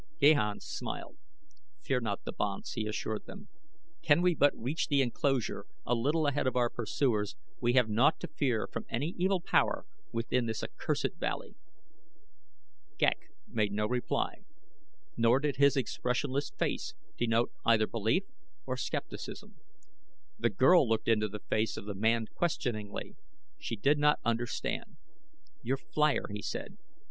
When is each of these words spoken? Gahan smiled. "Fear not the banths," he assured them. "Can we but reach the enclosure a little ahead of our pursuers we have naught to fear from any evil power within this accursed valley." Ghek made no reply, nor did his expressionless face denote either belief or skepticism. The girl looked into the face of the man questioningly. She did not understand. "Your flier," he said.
Gahan 0.19 0.59
smiled. 0.61 1.17
"Fear 1.83 1.99
not 2.01 2.23
the 2.23 2.31
banths," 2.31 2.73
he 2.73 2.87
assured 2.87 3.27
them. 3.27 3.49
"Can 4.01 4.23
we 4.23 4.33
but 4.33 4.57
reach 4.57 4.87
the 4.87 4.99
enclosure 5.03 5.67
a 5.85 5.93
little 5.93 6.25
ahead 6.25 6.47
of 6.47 6.55
our 6.55 6.71
pursuers 6.71 7.35
we 7.59 7.73
have 7.73 7.87
naught 7.87 8.19
to 8.21 8.27
fear 8.27 8.65
from 8.65 8.87
any 8.89 9.09
evil 9.19 9.39
power 9.39 9.85
within 10.11 10.47
this 10.47 10.63
accursed 10.63 11.17
valley." 11.19 11.53
Ghek 12.97 13.29
made 13.47 13.71
no 13.73 13.85
reply, 13.85 14.37
nor 15.15 15.39
did 15.39 15.57
his 15.57 15.77
expressionless 15.77 16.49
face 16.49 16.95
denote 17.15 17.51
either 17.63 17.85
belief 17.85 18.23
or 18.65 18.77
skepticism. 18.77 19.57
The 20.39 20.49
girl 20.49 20.89
looked 20.89 21.07
into 21.07 21.27
the 21.27 21.41
face 21.47 21.77
of 21.77 21.85
the 21.85 21.93
man 21.93 22.25
questioningly. 22.33 23.17
She 23.59 23.75
did 23.75 23.99
not 23.99 24.19
understand. 24.25 24.97
"Your 25.61 25.77
flier," 25.77 26.25
he 26.33 26.41
said. 26.41 26.79